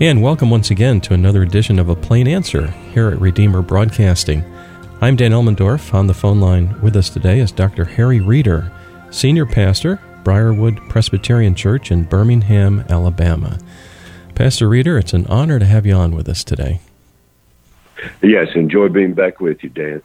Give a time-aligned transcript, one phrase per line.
[0.00, 4.44] And welcome once again to another edition of A Plain Answer here at Redeemer Broadcasting.
[5.00, 5.92] I'm Dan Elmendorf.
[5.92, 7.84] On the phone line with us today is Dr.
[7.84, 8.70] Harry Reeder,
[9.10, 13.58] Senior Pastor, Briarwood Presbyterian Church in Birmingham, Alabama.
[14.36, 16.78] Pastor Reeder, it's an honor to have you on with us today.
[18.22, 20.00] Yes, enjoy being back with you, Dan.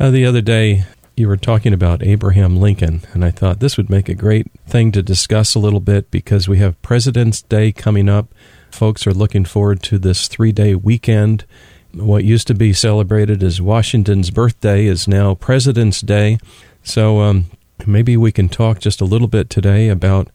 [0.00, 0.84] Uh, the other day,
[1.14, 4.92] you were talking about Abraham Lincoln, and I thought this would make a great thing
[4.92, 8.32] to discuss a little bit because we have President's Day coming up
[8.76, 11.46] folks are looking forward to this three day weekend.
[11.94, 16.38] What used to be celebrated as Washington's birthday is now President's Day.
[16.82, 17.46] So um,
[17.86, 20.28] maybe we can talk just a little bit today about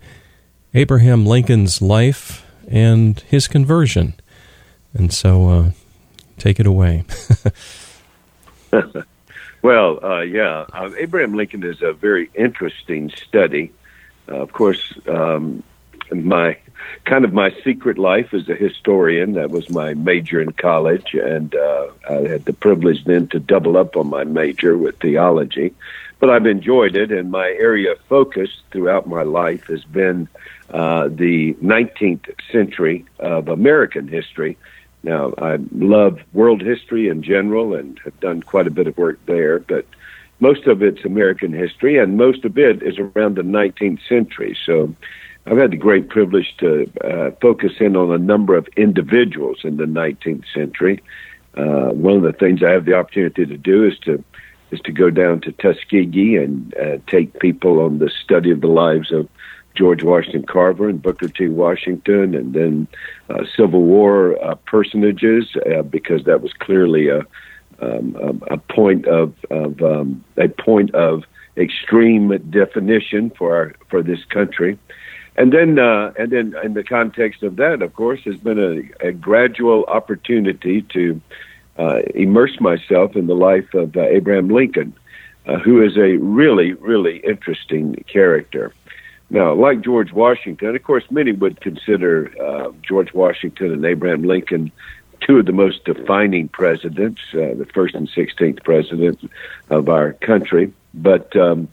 [0.74, 4.16] Abraham Lincoln's life and his conversion.
[4.92, 5.72] And so uh,
[6.40, 7.06] take it away.
[9.62, 13.72] well, uh, yeah, uh, Abraham Lincoln is a very interesting study.
[14.28, 15.62] Uh, of course, um,
[16.12, 16.58] my
[17.06, 19.34] kind of my secret life as a historian.
[19.34, 23.78] That was my major in college, and uh, I had the privilege then to double
[23.78, 25.74] up on my major with theology.
[26.20, 30.28] But I've enjoyed it, and my area of focus throughout my life has been
[30.70, 34.58] uh, the 19th century of American history.
[35.04, 39.20] Now, I love world history in general and have done quite a bit of work
[39.26, 39.86] there, but
[40.40, 44.58] most of it's American history, and most of it is around the 19th century.
[44.66, 44.94] So
[45.46, 49.78] I've had the great privilege to uh, focus in on a number of individuals in
[49.78, 51.02] the 19th century.
[51.56, 54.24] Uh, one of the things I have the opportunity to do is to
[54.72, 58.70] is to go down to Tuskegee and uh, take people on the study of the
[58.70, 59.28] lives of
[59.76, 61.50] George Washington Carver and Booker T.
[61.50, 62.88] Washington, and then
[63.30, 67.26] uh, Civil War uh, personages, uh, because that was clearly a
[67.82, 71.24] um, a point of, of um, a point of
[71.58, 74.78] extreme definition for our, for this country
[75.36, 79.08] and then uh, and then in the context of that, of course, has been a,
[79.08, 81.22] a gradual opportunity to
[81.78, 84.94] uh, immerse myself in the life of uh, Abraham Lincoln,
[85.46, 88.74] uh, who is a really really interesting character.
[89.30, 94.72] Now, like George Washington, of course, many would consider uh, George Washington and Abraham Lincoln
[95.22, 99.24] two of the most defining presidents, uh, the first and sixteenth presidents
[99.70, 101.70] of our country, but um,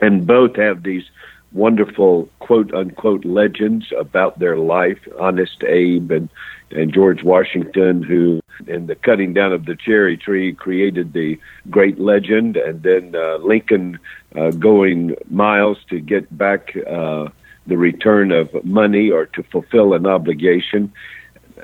[0.00, 1.04] and both have these
[1.52, 4.98] wonderful quote unquote legends about their life.
[5.18, 6.28] Honest Abe and
[6.70, 11.38] and George Washington, who in the cutting down of the cherry tree created the
[11.70, 13.98] great legend, and then uh, Lincoln
[14.36, 17.28] uh, going miles to get back uh,
[17.66, 20.92] the return of money or to fulfill an obligation.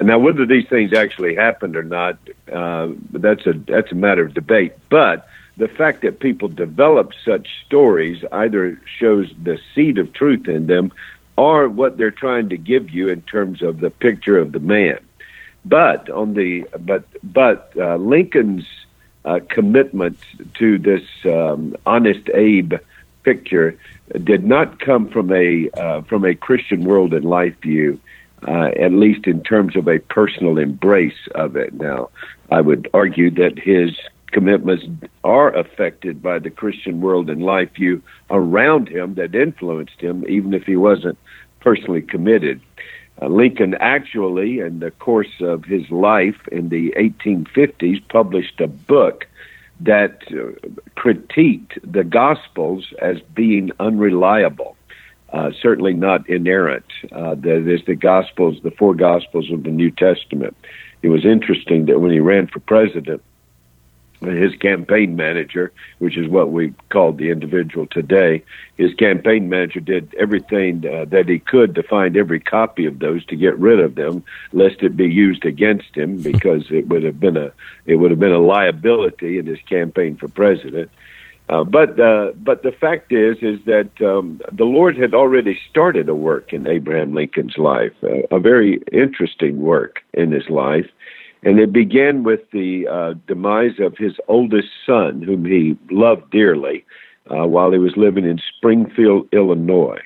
[0.00, 2.18] Now, whether these things actually happened or not,
[2.52, 4.72] uh, that's a that's a matter of debate.
[4.90, 10.66] But the fact that people develop such stories either shows the seed of truth in
[10.66, 10.92] them
[11.36, 14.98] or what they're trying to give you in terms of the picture of the man.
[15.64, 18.66] But on the but but uh, Lincoln's
[19.24, 20.18] uh, commitment
[20.54, 22.74] to this um, honest Abe
[23.22, 23.78] picture
[24.22, 27.98] did not come from a uh, from a Christian world and life view.
[28.46, 31.72] Uh, at least in terms of a personal embrace of it.
[31.72, 32.10] Now,
[32.50, 33.98] I would argue that his
[34.34, 34.84] commitments
[35.22, 40.52] are affected by the Christian world and life view around him that influenced him, even
[40.52, 41.16] if he wasn't
[41.60, 42.60] personally committed.
[43.22, 49.28] Uh, Lincoln actually, in the course of his life in the 1850s, published a book
[49.80, 50.50] that uh,
[50.96, 54.76] critiqued the Gospels as being unreliable.
[55.32, 56.86] Uh, certainly not inerrant.
[57.12, 60.56] Uh, that is the Gospels, the four Gospels of the New Testament.
[61.02, 63.22] It was interesting that when he ran for president,
[64.32, 68.42] his campaign manager, which is what we called the individual today,
[68.76, 73.24] his campaign manager did everything uh, that he could to find every copy of those
[73.26, 77.20] to get rid of them, lest it be used against him, because it would have
[77.20, 77.52] been a
[77.86, 80.90] it would have been a liability in his campaign for president.
[81.48, 86.08] Uh, but uh, but the fact is is that um, the Lord had already started
[86.08, 90.88] a work in Abraham Lincoln's life, uh, a very interesting work in his life
[91.44, 96.84] and it began with the uh, demise of his oldest son, whom he loved dearly,
[97.30, 100.00] uh, while he was living in Springfield, Illinois.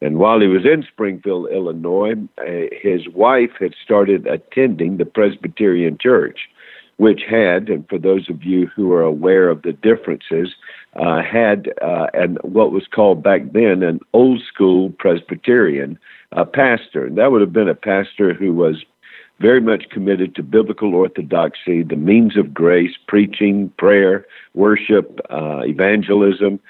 [0.00, 5.96] And while he was in Springfield, Illinois, uh, his wife had started attending the Presbyterian
[6.00, 6.40] Church,
[6.96, 10.54] which had, and for those of you who are aware of the differences,
[10.96, 15.98] uh, had uh, and what was called back then an old school Presbyterian
[16.32, 17.06] uh, pastor.
[17.06, 18.84] And that would have been a pastor who was
[19.42, 24.24] very much committed to biblical orthodoxy, the means of grace, preaching, prayer,
[24.54, 26.60] worship, uh, evangelism,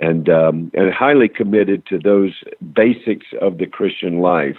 [0.00, 2.32] and um, and highly committed to those
[2.72, 4.56] basics of the Christian life,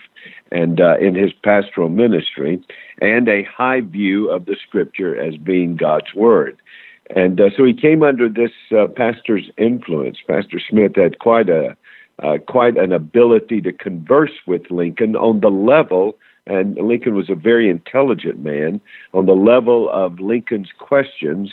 [0.51, 2.61] and uh, in his pastoral ministry,
[3.01, 6.61] and a high view of the Scripture as being God's word.
[7.15, 10.19] And uh, so he came under this uh, pastor's influence.
[10.25, 11.75] Pastor Smith had quite a
[12.19, 17.35] uh, quite an ability to converse with Lincoln on the level, and Lincoln was a
[17.35, 18.81] very intelligent man,
[19.13, 21.51] on the level of Lincoln's questions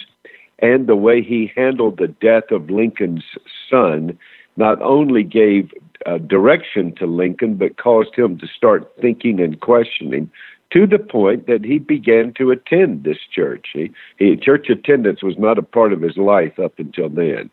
[0.58, 3.25] and the way he handled the death of Lincoln's
[3.70, 4.19] son
[4.56, 5.72] not only gave
[6.06, 10.31] uh, direction to Lincoln, but caused him to start thinking and questioning
[10.72, 13.69] to the point that he began to attend this church.
[13.72, 17.50] He, he, church attendance was not a part of his life up until then.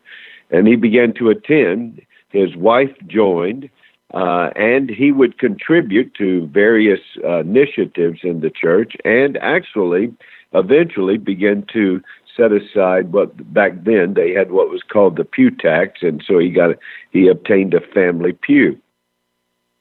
[0.50, 2.02] And he began to attend.
[2.30, 3.70] His wife joined,
[4.14, 10.12] uh, and he would contribute to various uh, initiatives in the church and actually
[10.54, 12.02] eventually begin to
[12.36, 16.38] set aside what back then they had what was called the pew tax and so
[16.38, 16.76] he got
[17.10, 18.78] he obtained a family pew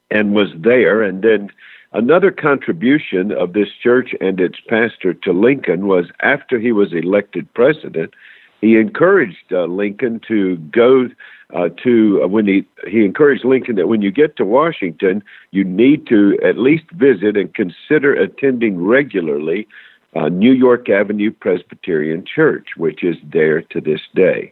[0.09, 1.01] and was there.
[1.01, 1.49] And then
[1.93, 7.51] Another contribution of this church and its pastor to Lincoln was after he was elected
[7.53, 8.13] president,
[8.61, 11.09] he encouraged uh, Lincoln to go
[11.53, 15.63] uh, to uh, when he he encouraged Lincoln that when you get to Washington, you
[15.63, 19.67] need to at least visit and consider attending regularly
[20.15, 24.51] uh, New York Avenue Presbyterian Church, which is there to this day.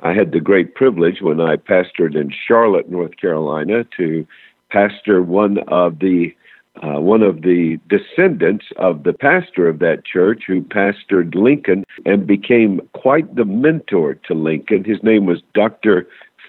[0.00, 4.26] I had the great privilege when I pastored in Charlotte, North Carolina, to
[4.70, 6.34] pastor one of the
[6.82, 12.26] uh, one of the descendants of the pastor of that church who pastored Lincoln and
[12.26, 14.84] became quite the mentor to Lincoln.
[14.84, 16.06] His name was Dr.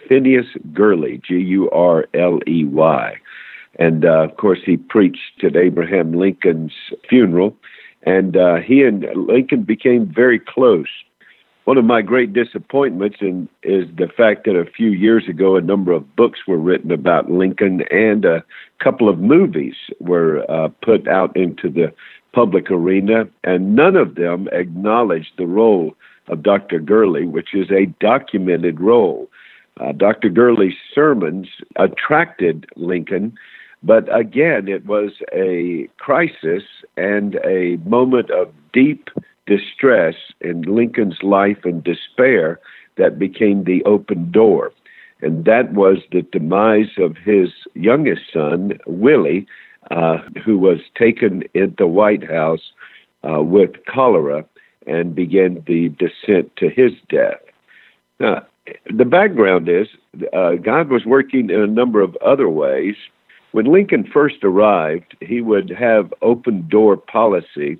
[0.08, 3.16] Phineas Gurley, G U R L E Y.
[3.78, 6.74] And uh, of course, he preached at Abraham Lincoln's
[7.08, 7.56] funeral,
[8.04, 10.88] and uh, he and Lincoln became very close
[11.70, 15.62] one of my great disappointments in, is the fact that a few years ago a
[15.62, 18.44] number of books were written about Lincoln and a
[18.84, 21.94] couple of movies were uh, put out into the
[22.34, 25.96] public arena, and none of them acknowledged the role
[26.28, 26.80] of Dr.
[26.80, 29.30] Gurley, which is a documented role.
[29.80, 30.30] Uh, Dr.
[30.30, 33.38] Gurley's sermons attracted Lincoln,
[33.84, 36.64] but again, it was a crisis
[36.98, 39.12] and a moment of deep
[39.50, 42.60] distress in Lincoln's life and despair
[42.98, 44.72] that became the open door.
[45.22, 49.48] And that was the demise of his youngest son, Willie,
[49.90, 52.72] uh, who was taken at the White House
[53.28, 54.46] uh, with cholera
[54.86, 57.42] and began the descent to his death.
[58.20, 58.46] Now,
[58.96, 59.88] the background is
[60.32, 62.96] uh, God was working in a number of other ways.
[63.52, 67.80] When Lincoln first arrived, he would have open door policy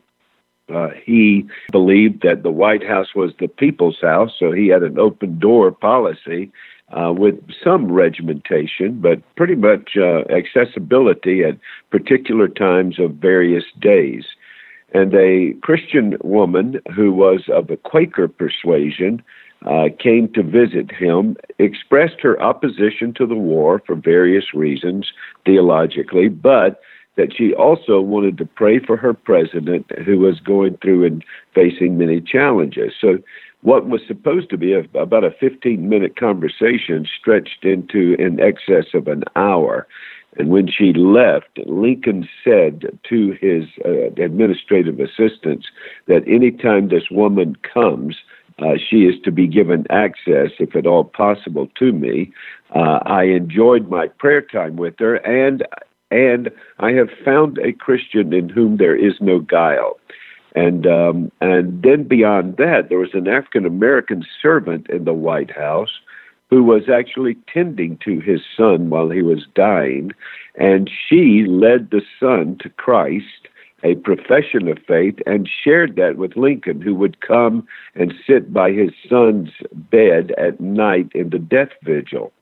[0.74, 5.00] uh, he believed that the White House was the people's house, so he had an
[5.00, 6.52] open door policy
[6.92, 11.58] uh, with some regimentation, but pretty much uh, accessibility at
[11.92, 14.26] particular times of various days.
[14.94, 19.22] And a Christian woman who was of a Quaker persuasion
[19.66, 25.12] uh, came to visit him, expressed her opposition to the war for various reasons
[25.46, 26.80] theologically, but
[27.18, 31.24] that she also wanted to pray for her president who was going through and
[31.54, 32.94] facing many challenges.
[33.00, 33.18] So,
[33.62, 38.86] what was supposed to be a, about a 15 minute conversation stretched into in excess
[38.94, 39.86] of an hour.
[40.38, 45.68] And when she left, Lincoln said to his uh, administrative assistants
[46.08, 48.16] that anytime this woman comes,
[48.60, 52.32] uh, she is to be given access, if at all possible, to me.
[52.76, 55.66] Uh, I enjoyed my prayer time with her, and
[56.12, 56.50] and
[56.80, 60.00] I have found a Christian in whom there is no guile.
[60.56, 65.52] And um, and then beyond that, there was an African American servant in the White
[65.52, 66.00] House
[66.50, 70.12] who was actually tending to his son while he was dying,
[70.56, 73.48] and she led the son to Christ,
[73.84, 78.72] a profession of faith, and shared that with Lincoln, who would come and sit by
[78.72, 82.34] his son's bed at night in the death vigil.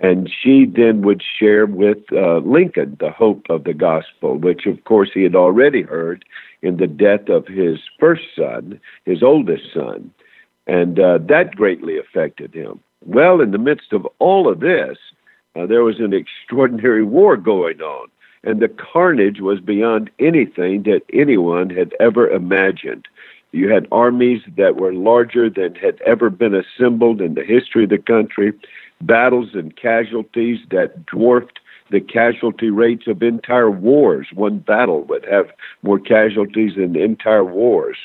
[0.00, 4.82] And she then would share with uh, Lincoln the hope of the gospel, which of
[4.84, 6.24] course he had already heard
[6.62, 10.10] in the death of his first son, his oldest son.
[10.66, 12.80] And uh, that greatly affected him.
[13.06, 14.96] Well, in the midst of all of this,
[15.54, 18.08] uh, there was an extraordinary war going on,
[18.42, 23.06] and the carnage was beyond anything that anyone had ever imagined.
[23.52, 27.90] You had armies that were larger than had ever been assembled in the history of
[27.90, 28.52] the country
[29.00, 31.60] battles and casualties that dwarfed
[31.90, 34.28] the casualty rates of entire wars.
[34.32, 35.46] One battle would have
[35.82, 37.98] more casualties than entire wars.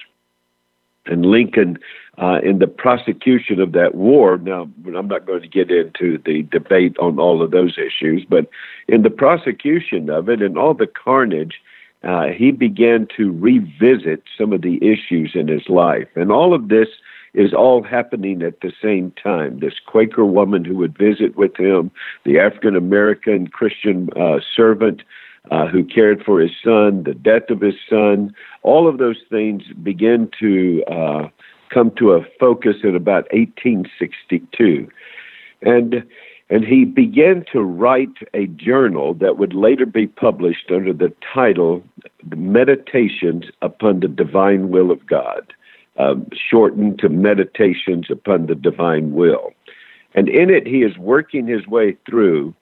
[1.05, 1.79] And Lincoln,
[2.17, 6.43] uh, in the prosecution of that war, now I'm not going to get into the
[6.43, 8.47] debate on all of those issues, but
[8.87, 11.61] in the prosecution of it and all the carnage,
[12.03, 16.07] uh, he began to revisit some of the issues in his life.
[16.15, 16.89] And all of this
[17.33, 19.59] is all happening at the same time.
[19.59, 21.91] This Quaker woman who would visit with him,
[22.25, 25.03] the African American Christian uh, servant
[25.51, 28.33] uh, who cared for his son, the death of his son,
[28.63, 31.27] all of those things begin to uh,
[31.69, 34.89] come to a focus in about 1862.
[35.61, 36.03] And
[36.51, 41.83] and he began to write a journal that would later be published under the title
[42.35, 45.53] Meditations upon the Divine Will of God,
[45.99, 49.51] um, shortened to Meditations upon the Divine Will.
[50.15, 52.55] And in it, he is working his way through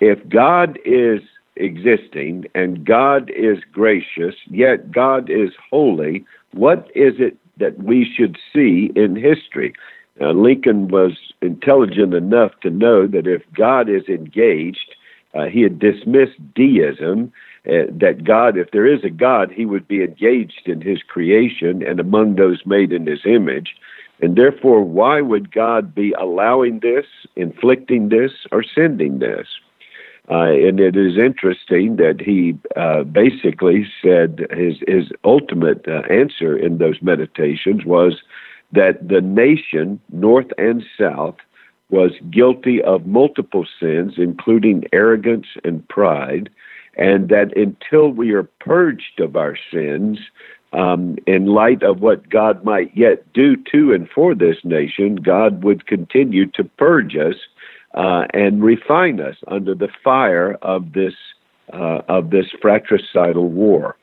[0.00, 1.20] if God is
[1.56, 8.36] existing and God is gracious, yet God is holy, what is it that we should
[8.52, 9.74] see in history?
[10.20, 14.94] Uh, Lincoln was intelligent enough to know that if God is engaged,
[15.34, 17.32] uh, he had dismissed deism,
[17.66, 21.82] uh, that God, if there is a God, he would be engaged in his creation
[21.82, 23.74] and among those made in his image.
[24.20, 29.48] And therefore, why would God be allowing this, inflicting this, or sending this?
[30.30, 36.56] Uh, and it is interesting that he uh, basically said his his ultimate uh, answer
[36.56, 38.22] in those meditations was
[38.72, 41.36] that the nation, North and South,
[41.90, 46.50] was guilty of multiple sins, including arrogance and pride,
[46.96, 50.18] and that until we are purged of our sins,
[50.74, 55.62] um, in light of what God might yet do to and for this nation, God
[55.62, 57.36] would continue to purge us
[57.94, 61.14] uh, and refine us under the fire of this
[61.72, 63.96] uh, of this fratricidal war.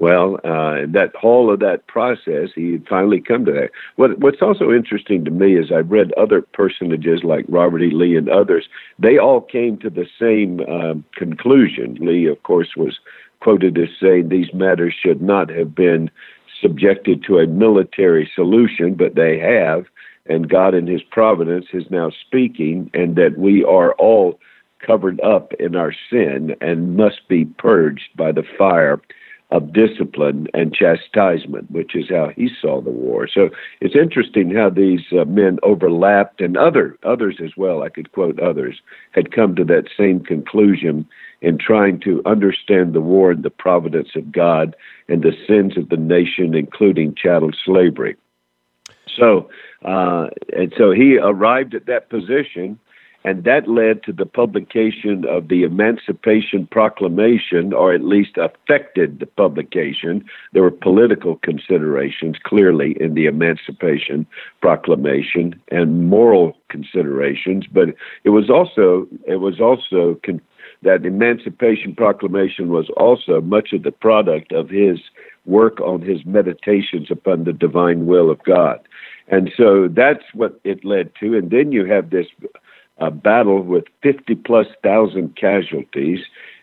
[0.00, 3.70] Well, uh, that whole of that process, he had finally come to that.
[3.94, 7.90] What, what's also interesting to me is I've read other personages like Robert E.
[7.90, 8.68] Lee and others.
[8.98, 11.96] They all came to the same um, conclusion.
[12.00, 12.98] Lee, of course, was
[13.40, 16.10] quoted as saying these matters should not have been
[16.60, 19.84] subjected to a military solution, but they have
[20.26, 24.38] and God in His providence is now speaking, and that we are all
[24.78, 29.00] covered up in our sin and must be purged by the fire
[29.54, 33.28] of discipline and chastisement, which is how he saw the war.
[33.28, 37.84] So it's interesting how these uh, men overlapped, and other others as well.
[37.84, 38.82] I could quote others
[39.12, 41.06] had come to that same conclusion
[41.40, 44.74] in trying to understand the war and the providence of God
[45.08, 48.16] and the sins of the nation, including chattel slavery.
[49.16, 49.48] So,
[49.84, 52.80] uh, and so he arrived at that position,
[53.24, 59.26] and that led to the publication of the Emancipation Proclamation, or at least affected the
[59.26, 60.24] publication.
[60.52, 64.26] There were political considerations clearly in the Emancipation
[64.60, 67.88] Proclamation and moral considerations, but
[68.24, 70.42] it was also it was also con-
[70.82, 74.98] that Emancipation Proclamation was also much of the product of his
[75.46, 78.80] work on his meditations upon the divine will of God.
[79.28, 81.36] And so that's what it led to.
[81.36, 82.26] And then you have this
[82.98, 86.20] uh, battle with 50 plus thousand casualties.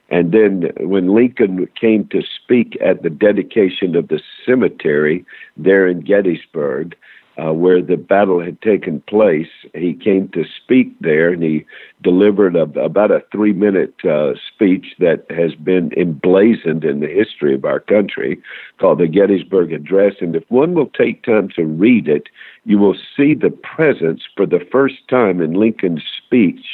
[0.10, 6.02] And then when Lincoln came to speak at the dedication of the cemetery there in
[6.02, 6.96] Gettysburg,
[7.38, 9.48] uh, where the battle had taken place.
[9.74, 11.66] He came to speak there, and he
[12.02, 17.54] delivered a, about a three minute uh, speech that has been emblazoned in the history
[17.56, 18.42] of our country
[18.80, 20.16] called the Gettysburg Address.
[20.20, 22.28] And if one will take time to read it,
[22.66, 26.66] you will see the presence for the first time in Lincoln's speech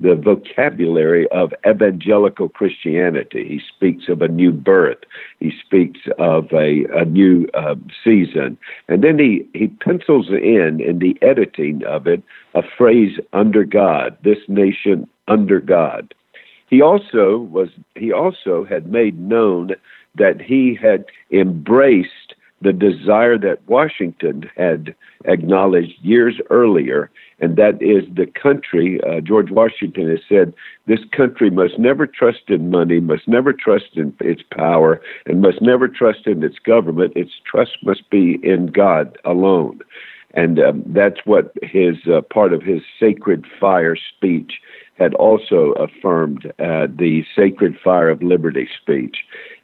[0.00, 3.48] the vocabulary of evangelical Christianity.
[3.48, 4.98] He speaks of a new birth.
[5.40, 7.74] He speaks of a, a new uh,
[8.04, 8.58] season.
[8.88, 12.22] And then he, he pencils in, in the editing of it,
[12.54, 16.14] a phrase, under God, this nation under God.
[16.70, 19.74] He also was he also had made known
[20.16, 22.27] that he had embraced
[22.60, 27.10] the desire that Washington had acknowledged years earlier,
[27.40, 29.00] and that is the country.
[29.02, 30.52] Uh, George Washington has said
[30.86, 35.62] this country must never trust in money, must never trust in its power, and must
[35.62, 37.12] never trust in its government.
[37.14, 39.80] Its trust must be in God alone.
[40.34, 44.60] And um, that's what his uh, part of his sacred fire speech
[44.98, 49.18] had also affirmed uh, the sacred fire of liberty speech.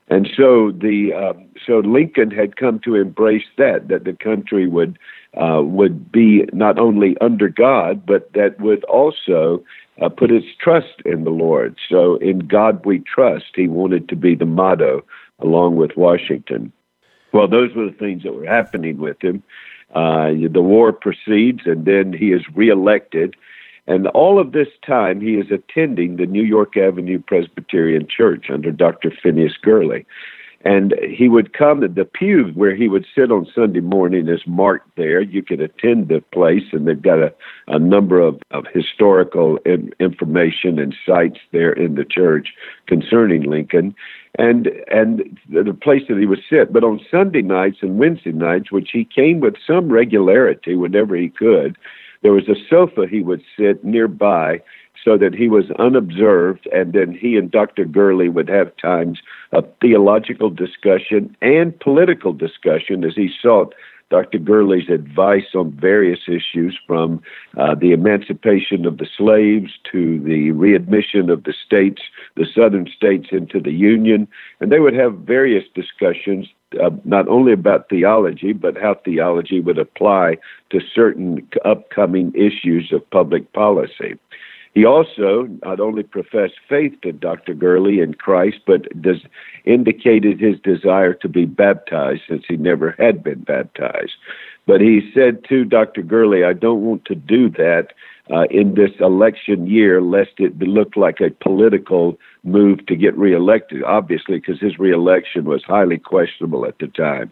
[0.08, 1.32] And so the uh,
[1.66, 4.98] so Lincoln had come to embrace that that the country would
[5.34, 9.64] uh, would be not only under God, but that would also
[10.00, 11.78] uh, put its trust in the Lord.
[11.88, 13.46] So in God we trust.
[13.54, 15.04] He wanted to be the motto
[15.38, 16.72] along with Washington.
[17.32, 19.42] Well, those were the things that were happening with him.
[19.94, 23.36] Uh, the war proceeds, and then he is reelected.
[23.86, 28.72] And all of this time, he is attending the New York Avenue Presbyterian Church under
[28.72, 29.12] Dr.
[29.22, 30.06] Phineas Gurley.
[30.64, 34.40] And he would come, to the pew where he would sit on Sunday morning is
[34.46, 35.20] marked there.
[35.20, 37.34] You could attend the place, and they've got a,
[37.68, 42.48] a number of, of historical in, information and sites there in the church
[42.86, 43.94] concerning Lincoln.
[44.38, 46.72] And and the place that he would sit.
[46.72, 51.28] But on Sunday nights and Wednesday nights, which he came with some regularity whenever he
[51.28, 51.76] could,
[52.24, 54.60] there was a sofa he would sit nearby
[55.04, 57.84] so that he was unobserved, and then he and Dr.
[57.84, 59.20] Gurley would have times
[59.52, 63.74] of theological discussion and political discussion as he sought
[64.10, 64.38] Dr.
[64.38, 67.22] Gurley's advice on various issues from
[67.58, 72.00] uh, the emancipation of the slaves to the readmission of the states,
[72.36, 74.26] the southern states into the Union.
[74.60, 76.46] And they would have various discussions,
[76.82, 80.36] uh, not only about theology, but how theology would apply
[80.70, 84.18] to certain upcoming issues of public policy.
[84.74, 87.54] He also not only professed faith to Dr.
[87.54, 88.88] Gurley in Christ, but
[89.64, 94.14] indicated his desire to be baptized since he never had been baptized.
[94.66, 96.02] But he said to Dr.
[96.02, 97.92] Gurley, I don't want to do that
[98.30, 103.82] uh, in this election year, lest it look like a political move to get reelected,
[103.82, 107.30] obviously, because his reelection was highly questionable at the time.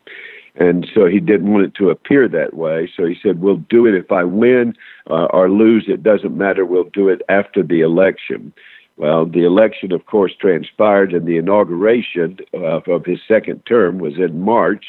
[0.54, 2.90] And so he didn't want it to appear that way.
[2.94, 4.74] So he said, We'll do it if I win
[5.08, 5.86] uh, or lose.
[5.88, 6.66] It doesn't matter.
[6.66, 8.52] We'll do it after the election.
[8.98, 14.18] Well, the election, of course, transpired, and the inauguration uh, of his second term was
[14.18, 14.84] in March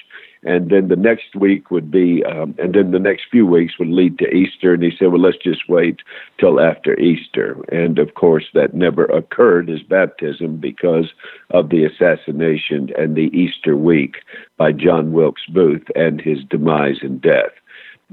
[0.46, 3.90] and then the next week would be, um, and then the next few weeks would
[3.90, 4.74] lead to Easter.
[4.74, 6.02] And he said, well, let's just wait
[6.38, 7.64] till after Easter.
[7.72, 11.14] And of course, that never occurred, his baptism, because
[11.52, 14.18] of the assassination and the Easter week
[14.58, 17.52] by John Wilkes Booth and his demise and death.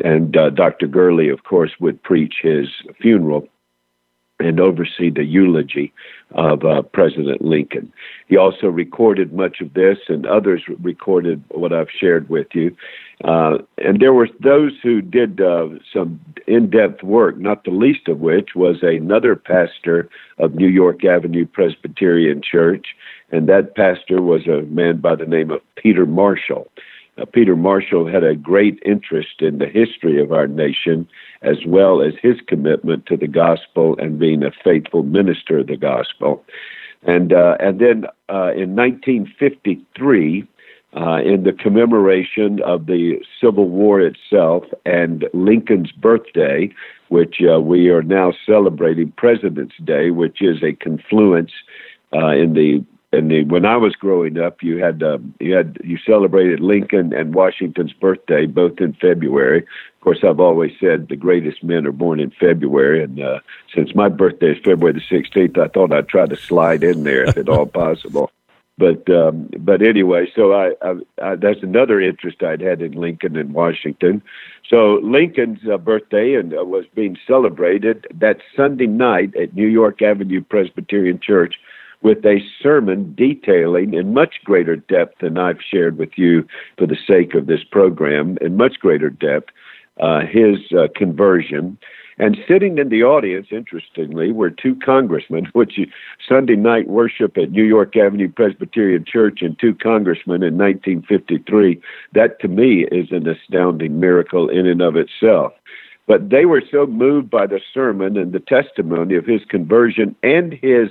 [0.05, 0.87] And uh, Dr.
[0.87, 2.69] Gurley, of course, would preach his
[3.01, 3.49] funeral
[4.41, 5.93] and oversee the eulogy
[6.33, 7.93] of uh, President Lincoln.
[8.27, 12.75] He also recorded much of this, and others recorded what I've shared with you.
[13.25, 18.09] Uh, and there were those who did uh, some in depth work, not the least
[18.09, 22.87] of which was another pastor of New York Avenue Presbyterian Church,
[23.31, 26.69] and that pastor was a man by the name of Peter Marshall.
[27.21, 31.09] Uh, Peter Marshall had a great interest in the history of our nation,
[31.43, 35.77] as well as his commitment to the gospel and being a faithful minister of the
[35.77, 36.45] gospel.
[37.03, 40.47] And uh, and then uh, in 1953,
[40.97, 46.73] uh, in the commemoration of the Civil War itself and Lincoln's birthday,
[47.09, 51.53] which uh, we are now celebrating President's Day, which is a confluence
[52.13, 55.79] uh, in the and the, when I was growing up, you had um, you had
[55.83, 59.59] you celebrated Lincoln and Washington's birthday both in February.
[59.63, 63.41] Of course, I've always said the greatest men are born in February, and uh,
[63.75, 67.25] since my birthday is February the sixteenth, I thought I'd try to slide in there
[67.25, 68.31] if at all possible.
[68.79, 73.37] But um, but anyway, so I, I, I that's another interest I'd had in Lincoln
[73.37, 74.23] and Washington.
[74.69, 80.01] So Lincoln's uh, birthday and uh, was being celebrated that Sunday night at New York
[80.01, 81.57] Avenue Presbyterian Church
[82.03, 86.47] with a sermon detailing in much greater depth than I've shared with you
[86.79, 89.51] for the sake of this program, in much greater depth,
[90.01, 91.79] uh, his uh, conversion.
[92.19, 95.79] And sitting in the audience, interestingly, were two congressmen, which
[96.27, 101.81] Sunday night worship at New York Avenue Presbyterian Church and two congressmen in 1953.
[102.13, 105.53] That to me is an astounding miracle in and of itself.
[106.07, 110.53] But they were so moved by the sermon and the testimony of his conversion and
[110.53, 110.89] his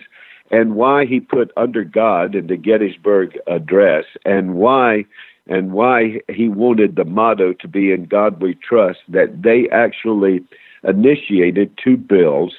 [0.51, 5.05] and why he put under God in the Gettysburg Address, and why
[5.47, 10.43] and why he wanted the motto to be "In God We Trust." That they actually
[10.83, 12.55] initiated two bills.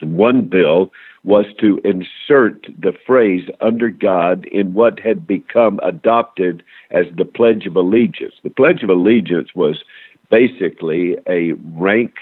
[0.00, 0.92] One bill
[1.24, 7.66] was to insert the phrase under God in what had become adopted as the Pledge
[7.66, 8.34] of Allegiance.
[8.42, 9.82] The Pledge of Allegiance was
[10.30, 12.14] basically a rank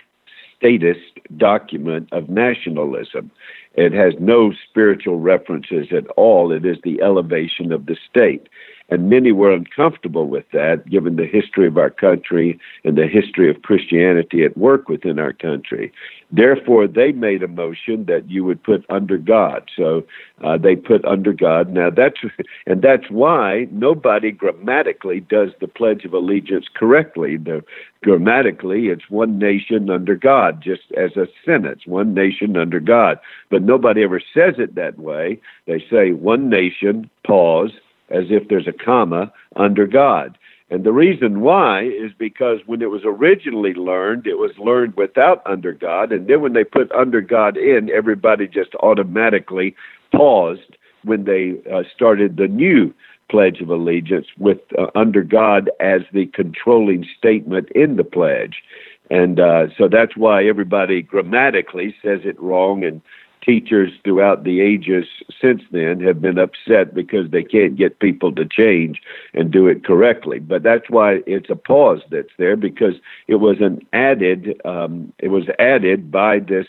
[0.56, 3.30] statist document of nationalism.
[3.76, 6.52] It has no spiritual references at all.
[6.52, 8.48] It is the elevation of the state.
[8.90, 13.48] And many were uncomfortable with that, given the history of our country and the history
[13.48, 15.90] of Christianity at work within our country.
[16.30, 19.70] Therefore, they made a motion that you would put under God.
[19.74, 20.04] So
[20.42, 21.70] uh, they put under God.
[21.72, 22.18] Now that's
[22.66, 27.36] and that's why nobody grammatically does the Pledge of Allegiance correctly.
[27.36, 27.64] The,
[28.02, 33.18] grammatically, it's one nation under God, just as a sentence, one nation under God.
[33.50, 35.40] But nobody ever says it that way.
[35.66, 37.70] They say one nation, pause,
[38.10, 40.38] as if there's a comma under God.
[40.70, 45.42] And the reason why is because when it was originally learned, it was learned without
[45.46, 46.10] under God.
[46.10, 49.76] And then when they put under God in, everybody just automatically
[50.10, 52.94] paused when they uh, started the new
[53.30, 58.62] Pledge of Allegiance with uh, under God as the controlling statement in the pledge.
[59.10, 63.02] And uh, so that's why everybody grammatically says it wrong and
[63.44, 65.06] teachers throughout the ages
[65.40, 69.00] since then have been upset because they can't get people to change
[69.34, 70.38] and do it correctly.
[70.38, 72.94] But that's why it's a pause that's there because
[73.28, 76.66] it was an added um, it was added by this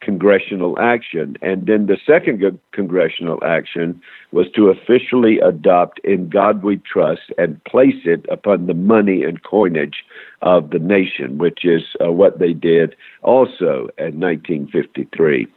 [0.00, 1.36] congressional action.
[1.42, 7.62] And then the second congressional action was to officially adopt In God We Trust and
[7.64, 10.04] place it upon the money and coinage
[10.42, 15.48] of the nation, which is uh, what they did also in 1953.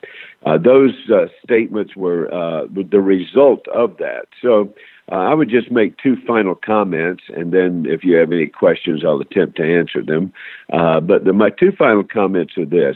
[0.46, 4.28] Uh, those uh, statements were uh, the result of that.
[4.42, 4.74] So
[5.12, 9.04] uh, I would just make two final comments, and then if you have any questions,
[9.06, 10.32] I'll attempt to answer them.
[10.72, 12.96] Uh, but the, my two final comments are this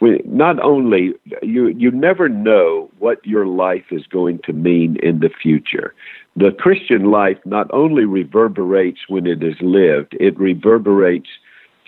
[0.00, 5.20] we, not only you you never know what your life is going to mean in
[5.20, 5.94] the future.
[6.36, 11.28] The Christian life not only reverberates when it is lived, it reverberates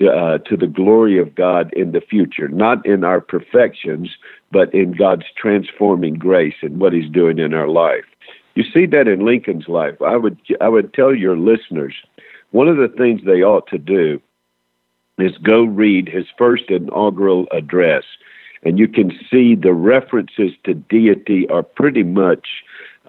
[0.00, 4.10] to, uh, to the glory of God in the future, not in our perfections,
[4.50, 8.04] but in God's transforming grace and what He's doing in our life.
[8.54, 10.00] You see that in Lincoln's life.
[10.02, 11.94] I would I would tell your listeners
[12.50, 14.20] one of the things they ought to do
[15.18, 18.04] is go read his first inaugural address,
[18.62, 22.48] and you can see the references to deity are pretty much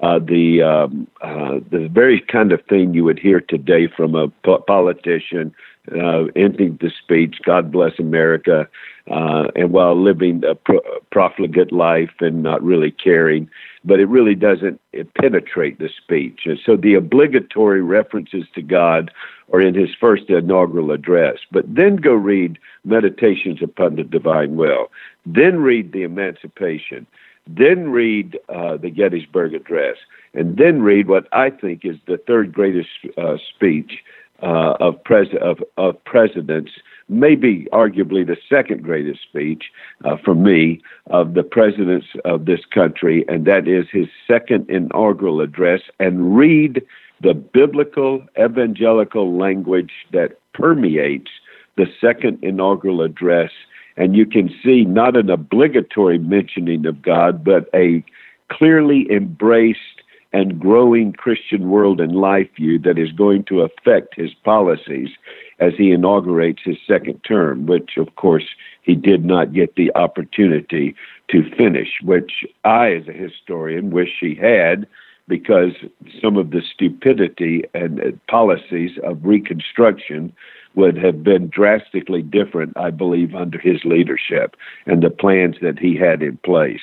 [0.01, 4.27] uh, the um, uh, the very kind of thing you would hear today from a
[4.43, 5.54] po- politician
[5.96, 8.67] uh, ending the speech, "God bless America,"
[9.10, 13.50] uh, and while living a pro- profligate life and not really caring,
[13.84, 14.80] but it really doesn't
[15.15, 16.41] penetrate the speech.
[16.46, 19.12] And so the obligatory references to God
[19.52, 21.38] are in his first inaugural address.
[21.52, 24.91] But then go read Meditations upon the Divine Will.
[25.26, 27.06] Then read the Emancipation.
[27.48, 29.98] Then read uh, the Gettysburg Address.
[30.34, 34.04] And then read what I think is the third greatest uh, speech
[34.41, 36.71] uh, of, pres- of, of presidents
[37.12, 39.65] maybe arguably the second greatest speech
[40.06, 45.41] uh, for me of the presidents of this country, and that is his second inaugural
[45.41, 45.82] address.
[45.99, 46.82] And read
[47.21, 51.30] the biblical evangelical language that permeates
[51.75, 53.51] the second inaugural address.
[53.97, 58.04] And you can see not an obligatory mentioning of God, but a
[58.49, 60.01] clearly embraced
[60.34, 65.10] and growing Christian world and life view that is going to affect his policies
[65.60, 68.46] as he inaugurates his second term, which, of course,
[68.82, 70.96] he did not get the opportunity
[71.30, 74.88] to finish, which I, as a historian, wish he had
[75.28, 75.74] because
[76.22, 80.34] some of the stupidity and uh, policies of Reconstruction
[80.76, 85.96] would have been drastically different, I believe, under his leadership and the plans that he
[85.96, 86.82] had in place.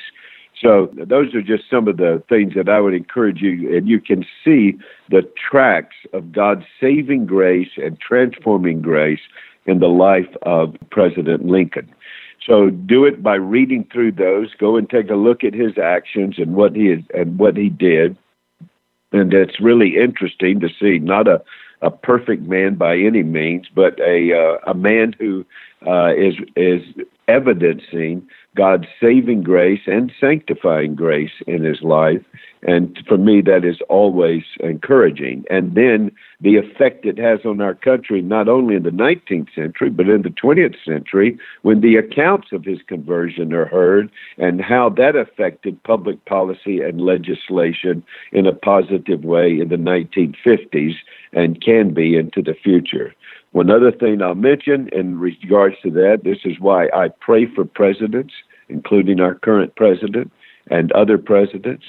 [0.61, 4.01] So those are just some of the things that I would encourage you, and you
[4.01, 4.77] can see
[5.09, 9.21] the tracks of God's saving grace and transforming grace
[9.65, 11.89] in the life of President Lincoln.
[12.45, 14.53] So do it by reading through those.
[14.55, 18.17] Go and take a look at his actions and what he and what he did.
[19.11, 21.41] And it's really interesting to see not a
[21.81, 25.45] a perfect man by any means, but a uh, a man who
[25.87, 26.81] uh, is is
[27.27, 32.23] evidencing God's saving grace and sanctifying grace in his life.
[32.63, 35.45] And for me, that is always encouraging.
[35.49, 39.89] And then the effect it has on our country, not only in the 19th century,
[39.89, 44.89] but in the 20th century, when the accounts of his conversion are heard and how
[44.89, 50.95] that affected public policy and legislation in a positive way in the 1950s
[51.33, 53.13] and can be into the future.
[53.51, 57.65] One other thing I'll mention in regards to that, this is why I pray for
[57.65, 58.33] presidents,
[58.67, 60.31] including our current president
[60.69, 61.85] and other presidents.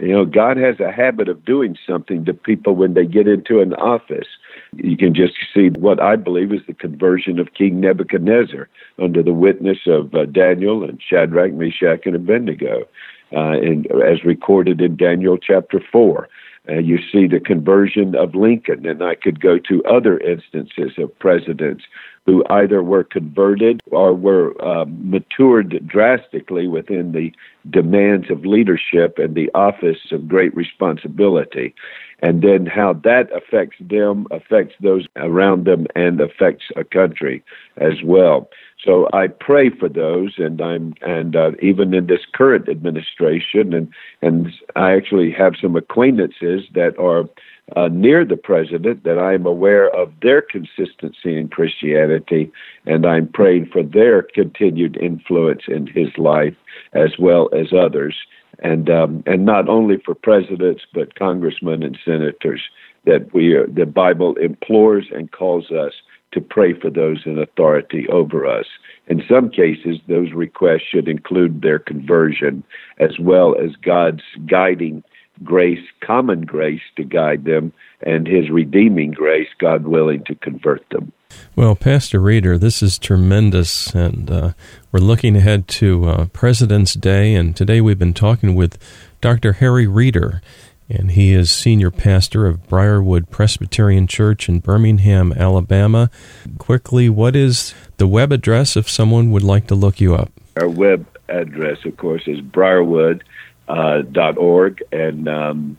[0.00, 3.60] You know, God has a habit of doing something to people when they get into
[3.60, 4.26] an office.
[4.74, 9.32] You can just see what I believe is the conversion of King Nebuchadnezzar under the
[9.32, 12.88] witness of uh, Daniel and Shadrach, Meshach, and Abednego,
[13.32, 16.28] uh, and as recorded in Daniel chapter 4.
[16.68, 21.16] Uh, you see the conversion of Lincoln, and I could go to other instances of
[21.18, 21.84] presidents
[22.24, 27.32] who either were converted or were uh, matured drastically within the
[27.68, 31.74] demands of leadership and the office of great responsibility.
[32.24, 37.44] And then how that affects them, affects those around them, and affects a country
[37.76, 38.48] as well.
[38.82, 43.92] So I pray for those, and I'm and uh, even in this current administration, and
[44.22, 47.28] and I actually have some acquaintances that are
[47.76, 52.50] uh, near the president that I am aware of their consistency in Christianity,
[52.86, 56.56] and I'm praying for their continued influence in his life
[56.94, 58.16] as well as others,
[58.64, 62.62] and um, and not only for presidents but congressmen and senators
[63.04, 65.92] that we are, the Bible implores and calls us
[66.32, 68.66] to pray for those in authority over us.
[69.06, 72.64] In some cases, those requests should include their conversion
[72.98, 75.04] as well as God's guiding
[75.42, 81.12] grace, common grace to guide them, and His redeeming grace, God willing, to convert them.
[81.56, 84.52] Well, Pastor Reeder, this is tremendous, and uh,
[84.92, 88.78] we're looking ahead to uh, President's Day, and today we've been talking with
[89.20, 89.54] Dr.
[89.54, 90.40] Harry Reeder
[90.88, 96.10] and he is senior pastor of Briarwood Presbyterian Church in Birmingham, Alabama.
[96.58, 100.30] Quickly, what is the web address if someone would like to look you up?
[100.56, 103.24] Our web address, of course, is briarwood.org,
[103.68, 104.02] uh,
[104.92, 105.76] and um,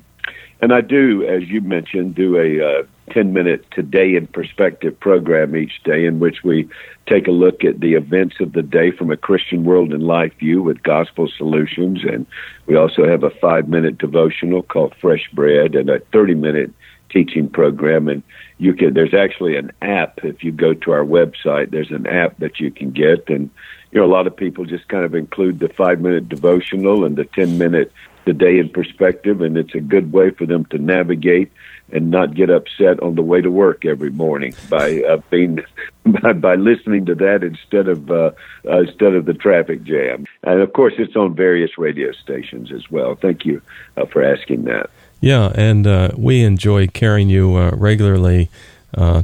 [0.62, 5.56] and I do, as you mentioned, do a uh, 10 minute Today in Perspective program
[5.56, 6.68] each day in which we
[7.08, 10.34] take a look at the events of the day from a Christian world and life
[10.40, 12.04] view with gospel solutions.
[12.04, 12.26] And
[12.66, 16.72] we also have a five minute devotional called Fresh Bread and a 30 minute
[17.12, 18.08] teaching program.
[18.08, 18.24] And
[18.58, 20.24] you can, there's actually an app.
[20.24, 23.30] If you go to our website, there's an app that you can get.
[23.30, 23.50] And,
[23.96, 27.16] you know, a lot of people just kind of include the five minute devotional and
[27.16, 27.94] the 10 minute
[28.26, 31.50] the day in perspective, and it's a good way for them to navigate
[31.94, 35.64] and not get upset on the way to work every morning by uh, being
[36.06, 38.32] by, by listening to that instead of uh,
[38.68, 40.26] uh, instead of the traffic jam.
[40.44, 43.16] And of course, it's on various radio stations as well.
[43.16, 43.62] Thank you
[43.96, 44.90] uh, for asking that.
[45.22, 48.50] Yeah, and uh, we enjoy carrying you uh, regularly.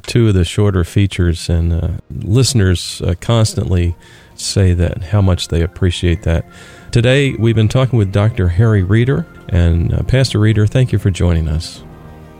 [0.04, 3.96] two of the shorter features, and listeners constantly
[4.42, 6.46] say that how much they appreciate that.
[6.92, 8.50] Today, we've been talking with Dr.
[8.50, 9.26] Harry Reeder.
[9.50, 11.84] And uh, Pastor Reeder, thank you for joining us.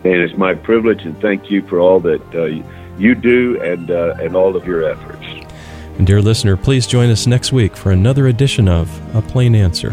[0.04, 2.64] And it's my privilege, and thank you for all that uh,
[2.98, 5.26] you do and, uh, and all of your efforts.
[5.98, 9.92] And dear listener, please join us next week for another edition of A Plain Answer.